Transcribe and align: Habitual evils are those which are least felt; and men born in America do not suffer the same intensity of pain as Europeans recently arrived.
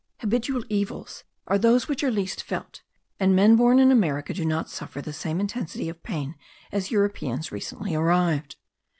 Habitual 0.21 0.63
evils 0.67 1.25
are 1.45 1.59
those 1.59 1.87
which 1.87 2.03
are 2.03 2.09
least 2.09 2.41
felt; 2.41 2.81
and 3.19 3.35
men 3.35 3.55
born 3.55 3.77
in 3.77 3.91
America 3.91 4.33
do 4.33 4.43
not 4.43 4.67
suffer 4.67 4.99
the 4.99 5.13
same 5.13 5.39
intensity 5.39 5.89
of 5.89 6.01
pain 6.01 6.33
as 6.71 6.89
Europeans 6.89 7.51
recently 7.51 7.93
arrived. 7.93 8.55